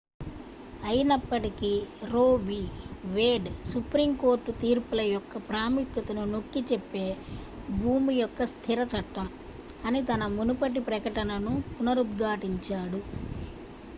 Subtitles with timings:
[0.83, 1.69] "అయినప్పటికీ
[2.11, 2.57] Roe v.
[3.11, 7.05] Wade "supreme court తీర్పుల యొక్క ప్రాముఖ్యతను నొక్కిచెప్పే
[7.77, 9.29] "భూమి యొక్క స్థిర చట్టం"
[9.83, 13.01] అని తన మునుపటి ప్రకటనను పునరుద్ఘాటించాడు.